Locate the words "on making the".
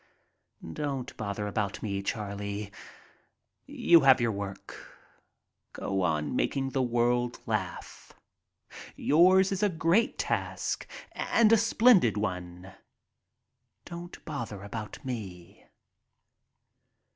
6.01-6.81